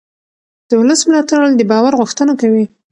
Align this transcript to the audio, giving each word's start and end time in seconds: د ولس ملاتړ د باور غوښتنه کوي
د 0.67 0.71
ولس 0.81 1.01
ملاتړ 1.09 1.41
د 1.55 1.61
باور 1.71 1.93
غوښتنه 2.01 2.33
کوي 2.41 2.65